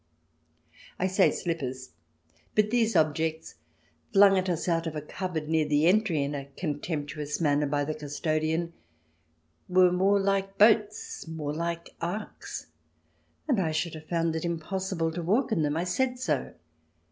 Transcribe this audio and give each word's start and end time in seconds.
I 0.97 1.05
say 1.05 1.29
slippers, 1.29 1.91
but 2.55 2.71
these 2.71 2.95
objects, 2.95 3.53
flung 4.11 4.35
at 4.35 4.49
us 4.49 4.67
out 4.67 4.87
of 4.87 4.95
a 4.95 5.01
cupboard 5.03 5.47
near 5.47 5.67
the 5.67 5.85
entry 5.85 6.23
in 6.23 6.33
a 6.33 6.47
contemptuous 6.57 7.39
manner 7.39 7.67
by 7.67 7.85
the 7.85 7.93
custodian, 7.93 8.73
were 9.69 9.91
more 9.91 10.19
like 10.19 10.57
boats, 10.57 11.27
more 11.27 11.53
like 11.53 11.91
arks, 12.01 12.65
and 13.47 13.59
I 13.59 13.71
should 13.71 13.93
have 13.93 14.09
found 14.09 14.35
it 14.35 14.43
impossible 14.43 15.11
to 15.11 15.21
walk 15.21 15.51
in 15.51 15.61
them. 15.61 15.77
I 15.77 15.83
said 15.83 16.17
so. 16.17 16.55